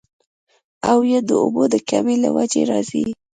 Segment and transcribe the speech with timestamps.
[0.89, 3.03] او يا د اوبو د کمۍ له وجې راځي